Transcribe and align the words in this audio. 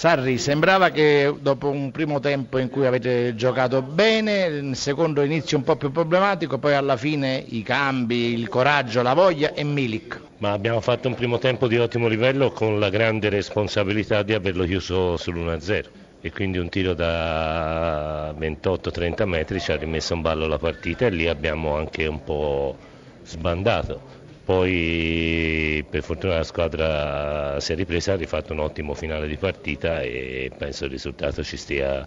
Sarri, 0.00 0.38
sembrava 0.38 0.90
che 0.90 1.34
dopo 1.40 1.70
un 1.70 1.90
primo 1.90 2.20
tempo 2.20 2.58
in 2.58 2.68
cui 2.68 2.86
avete 2.86 3.34
giocato 3.34 3.82
bene, 3.82 4.44
il 4.44 4.76
secondo 4.76 5.22
inizio 5.22 5.56
un 5.56 5.64
po' 5.64 5.74
più 5.74 5.90
problematico, 5.90 6.58
poi 6.58 6.74
alla 6.74 6.96
fine 6.96 7.44
i 7.48 7.64
cambi, 7.64 8.32
il 8.32 8.48
coraggio, 8.48 9.02
la 9.02 9.12
voglia 9.12 9.54
e 9.54 9.64
Milik. 9.64 10.20
Ma 10.36 10.52
abbiamo 10.52 10.80
fatto 10.80 11.08
un 11.08 11.16
primo 11.16 11.38
tempo 11.38 11.66
di 11.66 11.78
ottimo 11.78 12.06
livello 12.06 12.52
con 12.52 12.78
la 12.78 12.90
grande 12.90 13.28
responsabilità 13.28 14.22
di 14.22 14.34
averlo 14.34 14.64
chiuso 14.66 15.16
sull'1-0 15.16 15.84
e 16.20 16.30
quindi 16.30 16.58
un 16.58 16.68
tiro 16.68 16.94
da 16.94 18.30
28-30 18.38 19.24
metri 19.24 19.58
ci 19.58 19.72
ha 19.72 19.76
rimesso 19.76 20.14
in 20.14 20.20
ballo 20.20 20.46
la 20.46 20.58
partita 20.58 21.06
e 21.06 21.10
lì 21.10 21.26
abbiamo 21.26 21.74
anche 21.74 22.06
un 22.06 22.22
po' 22.22 22.76
sbandato 23.24 24.18
poi 24.48 25.57
per 25.84 26.02
fortuna 26.02 26.36
la 26.36 26.44
squadra 26.44 27.60
si 27.60 27.72
è 27.72 27.74
ripresa, 27.74 28.12
ha 28.12 28.16
rifatto 28.16 28.52
un 28.52 28.60
ottimo 28.60 28.94
finale 28.94 29.26
di 29.26 29.36
partita 29.36 30.00
e 30.00 30.50
penso 30.56 30.84
il 30.84 30.90
risultato 30.90 31.42
ci 31.42 31.56
stia 31.56 32.06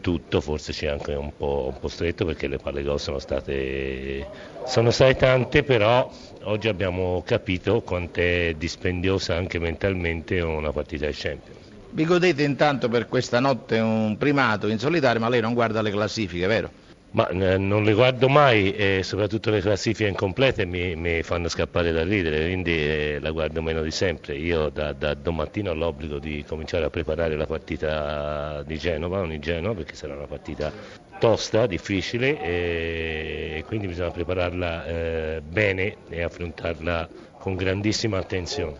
tutto, 0.00 0.40
forse 0.40 0.72
c'è 0.72 0.86
anche 0.86 1.14
un 1.14 1.32
po', 1.36 1.70
un 1.72 1.80
po 1.80 1.88
stretto 1.88 2.24
perché 2.24 2.46
le 2.46 2.58
palle 2.58 2.82
gol 2.82 3.00
sono 3.00 3.18
state, 3.18 4.26
sono 4.64 4.90
state 4.90 5.16
tante, 5.16 5.62
però 5.64 6.08
oggi 6.44 6.68
abbiamo 6.68 7.22
capito 7.26 7.80
quanto 7.80 8.20
è 8.20 8.54
dispendiosa 8.56 9.34
anche 9.34 9.58
mentalmente 9.58 10.40
una 10.40 10.70
partita 10.70 11.06
di 11.06 11.14
Champions. 11.14 11.58
Vi 11.90 12.04
godete 12.04 12.42
intanto 12.42 12.88
per 12.88 13.08
questa 13.08 13.40
notte 13.40 13.78
un 13.78 14.16
primato 14.16 14.68
in 14.68 14.78
solitario, 14.78 15.20
ma 15.20 15.28
lei 15.28 15.40
non 15.40 15.54
guarda 15.54 15.82
le 15.82 15.90
classifiche, 15.90 16.46
vero? 16.46 16.70
Ma 17.16 17.26
eh, 17.28 17.56
non 17.56 17.82
le 17.82 17.94
guardo 17.94 18.28
mai 18.28 18.74
e 18.74 19.00
soprattutto 19.02 19.48
le 19.48 19.62
classifiche 19.62 20.06
incomplete 20.06 20.66
mi, 20.66 20.94
mi 20.96 21.22
fanno 21.22 21.48
scappare 21.48 21.90
da 21.90 22.04
ridere, 22.04 22.44
quindi 22.44 22.72
eh, 22.72 23.18
la 23.22 23.30
guardo 23.30 23.62
meno 23.62 23.80
di 23.80 23.90
sempre. 23.90 24.36
Io 24.36 24.68
da, 24.68 24.92
da 24.92 25.14
domattina 25.14 25.70
ho 25.70 25.74
l'obbligo 25.74 26.18
di 26.18 26.44
cominciare 26.46 26.84
a 26.84 26.90
preparare 26.90 27.34
la 27.34 27.46
partita 27.46 28.62
di 28.66 28.76
Genova, 28.76 29.20
ogni 29.20 29.38
Genova, 29.38 29.76
perché 29.76 29.94
sarà 29.94 30.14
una 30.14 30.26
partita 30.26 30.70
tosta, 31.18 31.66
difficile 31.66 32.38
e 32.38 33.64
quindi 33.66 33.86
bisogna 33.86 34.10
prepararla 34.10 34.86
eh, 34.86 35.42
bene 35.42 35.96
e 36.10 36.22
affrontarla 36.22 37.08
con 37.38 37.56
grandissima 37.56 38.18
attenzione. 38.18 38.74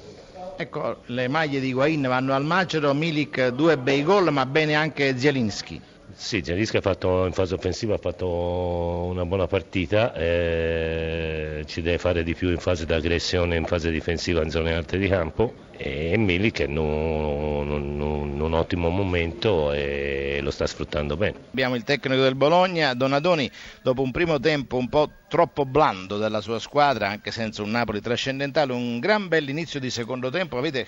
Ecco, 0.59 0.99
le 1.07 1.29
maglie 1.29 1.59
di 1.59 1.73
Guain 1.73 2.03
vanno 2.03 2.35
al 2.35 2.45
macero, 2.45 2.93
Milik 2.93 3.49
due 3.49 3.79
bei 3.79 4.03
gol, 4.03 4.31
ma 4.31 4.45
bene 4.45 4.75
anche 4.75 5.17
Zielinski. 5.17 5.81
Sì, 6.19 6.41
fatto 6.81 7.27
in 7.27 7.33
fase 7.33 7.55
offensiva 7.55 7.95
ha 7.95 7.99
fatto 7.99 8.27
una 8.27 9.27
buona 9.27 9.47
partita, 9.47 10.15
eh, 10.15 11.63
ci 11.67 11.83
deve 11.83 11.99
fare 11.99 12.23
di 12.23 12.35
più 12.35 12.49
in 12.49 12.59
fase 12.59 12.87
d'aggressione, 12.87 13.55
in 13.57 13.67
fase 13.67 13.91
difensiva 13.91 14.43
in 14.43 14.49
zone 14.51 14.75
alte 14.75 14.97
di 14.97 15.09
campo 15.09 15.66
e 15.77 16.17
Mili 16.17 16.51
che 16.51 16.65
è 16.65 16.69
in 16.69 16.77
un, 16.77 17.71
un, 17.71 18.41
un, 18.41 18.53
ottimo 18.53 18.89
momento 18.89 19.73
e 19.73 20.41
lo 20.43 20.51
sta 20.51 20.67
sfruttando 20.67 21.17
bene. 21.17 21.37
Abbiamo 21.51 21.75
il 21.75 21.85
tecnico 21.85 22.23
del 22.23 22.35
Bologna, 22.35 22.95
Donadoni, 22.95 23.51
dopo 23.83 24.03
un 24.03 24.11
primo 24.11 24.39
tempo 24.41 24.77
un 24.77 24.89
po' 24.89 25.11
troppo 25.29 25.65
blando 25.65 26.19
della 26.19 26.41
sua 26.41 26.59
squadra, 26.59 27.09
anche 27.09 27.31
senza 27.31 27.63
un 27.63 27.71
Napoli 27.71 28.01
trascendentale, 28.01 28.73
un 28.73 28.99
gran 29.01 29.29
bell'inizio 29.29 29.81
di 29.81 29.91
secondo 29.91 30.31
tempo, 30.31 30.57
avete 30.59 30.87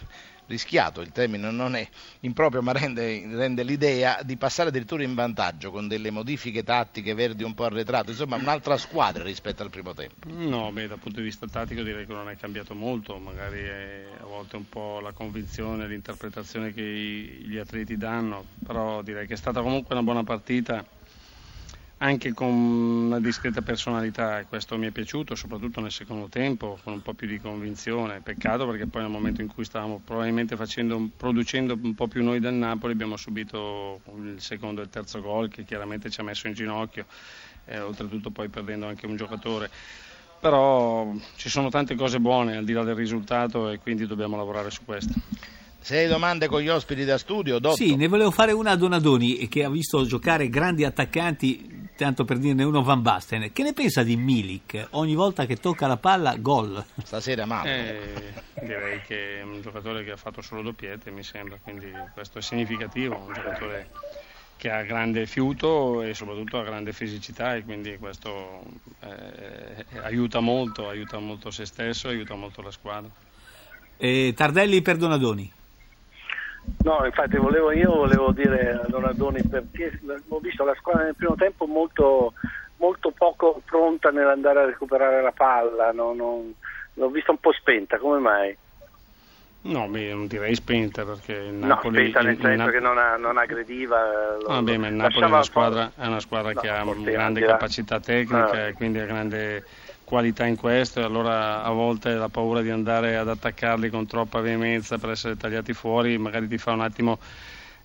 rischiato, 0.48 1.00
il 1.00 1.12
termine 1.12 1.50
non 1.50 1.76
è 1.76 1.86
improprio 2.20 2.62
ma 2.62 2.72
rende, 2.72 3.28
rende, 3.30 3.62
l'idea 3.62 4.20
di 4.24 4.36
passare 4.36 4.70
addirittura 4.70 5.02
in 5.02 5.14
vantaggio 5.14 5.70
con 5.70 5.86
delle 5.86 6.10
modifiche 6.10 6.64
tattiche, 6.64 7.14
Verdi 7.14 7.44
un 7.44 7.54
po' 7.54 7.64
arretrato, 7.64 8.10
insomma 8.10 8.36
un'altra 8.36 8.76
squadra 8.76 9.22
rispetto 9.22 9.62
al 9.62 9.70
primo 9.70 9.94
tempo. 9.94 10.28
No, 10.28 10.72
beh, 10.72 10.88
dal 10.88 10.98
punto 10.98 11.18
di 11.18 11.26
vista 11.26 11.46
tattico 11.46 11.82
direi 11.82 12.06
che 12.06 12.12
non 12.12 12.28
è 12.28 12.36
cambiato 12.36 12.74
molto, 12.74 13.18
magari 13.18 13.60
è 13.60 14.04
a 14.20 14.24
volte 14.24 14.56
un 14.56 14.68
po' 14.68 14.77
la 15.00 15.12
convinzione, 15.12 15.86
l'interpretazione 15.86 16.72
che 16.72 16.82
gli 16.82 17.56
atleti 17.56 17.96
danno, 17.96 18.44
però 18.64 19.02
direi 19.02 19.26
che 19.26 19.34
è 19.34 19.36
stata 19.36 19.62
comunque 19.62 19.94
una 19.94 20.04
buona 20.04 20.24
partita 20.24 20.84
anche 22.00 22.32
con 22.32 22.48
una 22.48 23.18
discreta 23.18 23.60
personalità 23.60 24.38
e 24.38 24.44
questo 24.44 24.78
mi 24.78 24.86
è 24.86 24.90
piaciuto, 24.90 25.34
soprattutto 25.34 25.80
nel 25.80 25.90
secondo 25.90 26.28
tempo, 26.28 26.78
con 26.84 26.92
un 26.92 27.02
po' 27.02 27.12
più 27.12 27.26
di 27.26 27.40
convinzione. 27.40 28.20
Peccato 28.20 28.66
perché 28.68 28.86
poi 28.86 29.02
nel 29.02 29.10
momento 29.10 29.40
in 29.40 29.48
cui 29.48 29.64
stavamo 29.64 30.00
probabilmente 30.04 30.54
facendo, 30.54 31.08
producendo 31.16 31.76
un 31.80 31.94
po' 31.94 32.06
più 32.06 32.22
noi 32.22 32.38
del 32.38 32.54
Napoli 32.54 32.92
abbiamo 32.92 33.16
subito 33.16 34.00
il 34.16 34.40
secondo 34.40 34.80
e 34.80 34.84
il 34.84 34.90
terzo 34.90 35.20
gol 35.20 35.48
che 35.48 35.64
chiaramente 35.64 36.08
ci 36.08 36.20
ha 36.20 36.22
messo 36.22 36.46
in 36.46 36.52
ginocchio, 36.52 37.06
e 37.64 37.80
oltretutto 37.80 38.30
poi 38.30 38.48
perdendo 38.48 38.86
anche 38.86 39.06
un 39.06 39.16
giocatore. 39.16 39.68
Però 40.40 41.12
ci 41.36 41.48
sono 41.48 41.68
tante 41.68 41.94
cose 41.94 42.20
buone 42.20 42.56
al 42.56 42.64
di 42.64 42.72
là 42.72 42.84
del 42.84 42.94
risultato 42.94 43.70
e 43.70 43.78
quindi 43.78 44.06
dobbiamo 44.06 44.36
lavorare 44.36 44.70
su 44.70 44.84
questo. 44.84 45.12
Se 45.80 45.96
hai 45.96 46.08
domande 46.08 46.48
con 46.48 46.60
gli 46.60 46.68
ospiti 46.68 47.04
da 47.04 47.18
studio, 47.18 47.58
Dotto. 47.58 47.76
Sì, 47.76 47.96
ne 47.96 48.08
volevo 48.08 48.30
fare 48.30 48.52
una 48.52 48.72
a 48.72 48.76
Donadoni 48.76 49.48
che 49.48 49.64
ha 49.64 49.70
visto 49.70 50.04
giocare 50.04 50.48
grandi 50.48 50.84
attaccanti 50.84 51.88
tanto 51.98 52.24
per 52.24 52.38
dirne 52.38 52.62
uno 52.62 52.82
Van 52.82 53.02
Basten, 53.02 53.50
che 53.52 53.64
ne 53.64 53.72
pensa 53.72 54.04
di 54.04 54.16
Milik? 54.16 54.88
Ogni 54.90 55.16
volta 55.16 55.46
che 55.46 55.56
tocca 55.56 55.88
la 55.88 55.96
palla, 55.96 56.36
gol. 56.36 56.82
Stasera 57.02 57.44
male. 57.44 57.98
Eh, 58.54 58.64
direi 58.64 59.02
che 59.02 59.40
è 59.40 59.42
un 59.42 59.60
giocatore 59.60 60.04
che 60.04 60.12
ha 60.12 60.16
fatto 60.16 60.40
solo 60.40 60.62
doppiette, 60.62 61.10
mi 61.10 61.24
sembra, 61.24 61.58
quindi 61.60 61.90
questo 62.14 62.38
è 62.38 62.42
significativo, 62.42 63.16
un 63.16 63.32
giocatore 63.32 63.90
che 64.58 64.70
ha 64.70 64.82
grande 64.82 65.24
fiuto 65.24 66.02
e 66.02 66.12
soprattutto 66.14 66.58
ha 66.58 66.64
grande 66.64 66.92
fisicità 66.92 67.54
e 67.54 67.62
quindi 67.62 67.96
questo 67.96 68.62
eh, 69.00 69.84
aiuta 70.02 70.40
molto, 70.40 70.88
aiuta 70.88 71.18
molto 71.20 71.50
se 71.52 71.64
stesso, 71.64 72.08
aiuta 72.08 72.34
molto 72.34 72.60
la 72.60 72.72
squadra. 72.72 73.08
E 73.96 74.34
Tardelli 74.36 74.82
per 74.82 74.96
Donadoni. 74.96 75.52
No, 76.82 77.04
infatti 77.04 77.36
volevo, 77.36 77.70
io 77.70 77.94
volevo 77.94 78.32
dire 78.32 78.72
a 78.72 78.86
Donadoni 78.88 79.42
perché 79.44 79.98
ho 80.28 80.38
visto 80.40 80.64
la 80.64 80.74
squadra 80.74 81.04
nel 81.04 81.14
primo 81.14 81.36
tempo 81.36 81.66
molto, 81.66 82.34
molto 82.76 83.12
poco 83.12 83.62
pronta 83.64 84.10
nell'andare 84.10 84.60
a 84.60 84.66
recuperare 84.66 85.22
la 85.22 85.32
palla, 85.32 85.92
no, 85.92 86.12
no, 86.12 86.44
l'ho 86.94 87.08
vista 87.08 87.30
un 87.30 87.38
po' 87.38 87.52
spenta, 87.52 87.98
come 87.98 88.18
mai? 88.18 88.56
No, 89.60 89.88
beh, 89.88 90.12
non 90.12 90.26
direi 90.28 90.54
spenta 90.54 91.04
perché 91.04 91.32
il 91.32 91.54
Napoli... 91.54 91.96
No, 91.96 92.08
spenta 92.10 92.20
nel 92.22 92.38
senso 92.40 92.56
Nap- 92.56 92.70
che 92.70 92.80
non, 92.80 92.96
ha, 92.96 93.16
non 93.16 93.36
aggrediva... 93.38 94.36
Lo, 94.40 94.46
ah, 94.46 94.62
beh, 94.62 94.78
ma 94.78 94.86
il 94.86 94.94
Napoli 94.94 95.24
è 95.24 95.28
una 95.28 95.42
squadra, 95.42 95.92
è 95.96 96.06
una 96.06 96.20
squadra 96.20 96.52
no, 96.52 96.60
che 96.60 96.68
ha 96.68 96.84
grande 96.84 97.44
capacità 97.44 98.00
tecnica 98.00 98.50
ah. 98.50 98.66
e 98.68 98.72
quindi 98.74 98.98
ha 98.98 99.04
grande 99.04 99.64
qualità 100.04 100.46
in 100.46 100.56
questo 100.56 101.00
e 101.00 101.02
allora 101.02 101.62
a 101.62 101.70
volte 101.70 102.14
la 102.14 102.28
paura 102.28 102.62
di 102.62 102.70
andare 102.70 103.16
ad 103.16 103.28
attaccarli 103.28 103.90
con 103.90 104.06
troppa 104.06 104.40
veemenza 104.40 104.96
per 104.96 105.10
essere 105.10 105.36
tagliati 105.36 105.74
fuori 105.74 106.16
magari 106.16 106.48
ti 106.48 106.56
fa 106.56 106.72
un 106.72 106.80
attimo 106.80 107.18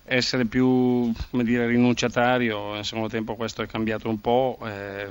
essere 0.04 0.44
più 0.44 1.12
dire, 1.30 1.66
rinunciatario, 1.66 2.74
nel 2.74 2.84
secondo 2.84 3.08
tempo 3.08 3.36
questo 3.36 3.62
è 3.62 3.66
cambiato 3.66 4.08
un 4.08 4.20
po', 4.20 4.58
eh, 4.64 5.08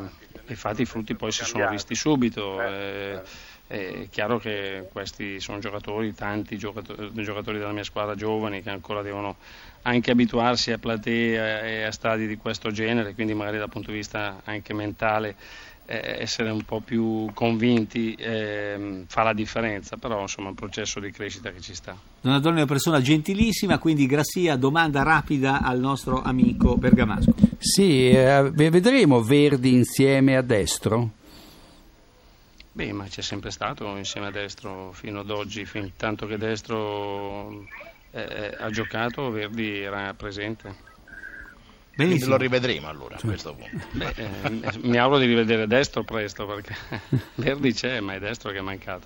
infatti 0.47 0.83
i 0.83 0.85
frutti 0.85 1.15
poi 1.15 1.31
si 1.31 1.43
sono 1.43 1.67
visti 1.69 1.95
subito. 1.95 2.61
Eh, 2.61 3.21
è 3.67 4.07
chiaro 4.09 4.37
che 4.37 4.87
questi 4.91 5.39
sono 5.39 5.59
giocatori, 5.59 6.13
tanti 6.13 6.57
giocatori, 6.57 7.11
giocatori, 7.23 7.57
della 7.57 7.71
mia 7.71 7.83
squadra 7.83 8.15
giovani 8.15 8.61
che 8.61 8.69
ancora 8.69 9.01
devono 9.01 9.37
anche 9.83 10.11
abituarsi 10.11 10.71
a 10.71 10.77
platee 10.77 11.63
e 11.63 11.83
a 11.83 11.91
stadi 11.91 12.27
di 12.27 12.37
questo 12.37 12.71
genere, 12.71 13.13
quindi 13.13 13.33
magari 13.33 13.57
dal 13.57 13.69
punto 13.69 13.91
di 13.91 13.97
vista 13.97 14.41
anche 14.43 14.73
mentale 14.73 15.35
eh, 15.85 16.17
essere 16.19 16.49
un 16.49 16.63
po' 16.63 16.79
più 16.79 17.29
convinti 17.33 18.13
eh, 18.13 19.03
fa 19.07 19.23
la 19.23 19.33
differenza, 19.33 19.97
però 19.97 20.21
insomma 20.21 20.47
è 20.47 20.49
un 20.51 20.55
processo 20.55 20.99
di 20.99 21.11
crescita 21.11 21.51
che 21.51 21.59
ci 21.59 21.73
sta. 21.73 21.95
Donadoni 22.21 22.55
è 22.55 22.59
una 22.59 22.65
persona 22.65 23.01
gentilissima, 23.01 23.79
quindi 23.79 24.05
Grassia, 24.05 24.55
domanda 24.55 25.03
rapida 25.03 25.61
al 25.61 25.79
nostro 25.79 26.21
amico 26.21 26.77
Bergamasco. 26.77 27.33
Sì, 27.57 28.09
eh, 28.11 28.51
vedremo 28.51 29.21
Verdi 29.21 29.73
insieme 29.73 30.37
a 30.37 30.41
destro? 30.41 31.21
Beh, 32.75 32.91
ma 32.91 33.05
c'è 33.05 33.21
sempre 33.21 33.51
stato 33.51 33.95
insieme 33.97 34.27
a 34.27 34.31
destro 34.31 34.91
fino 34.93 35.19
ad 35.19 35.29
oggi, 35.29 35.63
fin 35.63 35.91
tanto 35.95 36.25
che 36.25 36.37
destro 36.37 37.67
eh, 38.09 38.55
ha 38.57 38.69
giocato, 38.71 39.29
Verdi 39.29 39.81
era 39.81 40.11
presente. 40.15 40.91
Benissimo. 41.95 42.31
Lo 42.31 42.37
rivedremo 42.37 42.87
allora 42.87 43.15
a 43.15 43.19
questo 43.19 43.53
punto. 43.53 43.85
Beh, 43.91 44.13
eh, 44.15 44.77
mi 44.81 44.97
auguro 44.97 45.19
di 45.19 45.27
rivedere 45.27 45.67
destro 45.67 46.03
presto 46.03 46.47
perché 46.47 46.75
Verdi 47.35 47.73
c'è, 47.73 47.99
ma 47.99 48.15
è 48.15 48.19
destro 48.19 48.49
che 48.49 48.57
è 48.57 48.61
mancato. 48.61 49.05